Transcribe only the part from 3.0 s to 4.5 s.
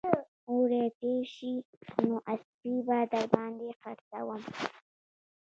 در باندې خرڅوم